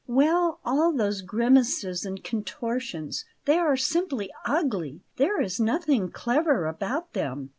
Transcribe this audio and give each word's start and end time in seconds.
"Well, 0.07 0.59
all 0.65 0.91
those 0.93 1.21
grimaces 1.21 2.05
and 2.05 2.23
contortions. 2.23 3.23
They 3.45 3.59
are 3.59 3.77
simply 3.77 4.31
ugly; 4.45 5.03
there 5.17 5.39
is 5.39 5.59
nothing 5.59 6.09
clever 6.09 6.65
about 6.65 7.13
them." 7.13 7.49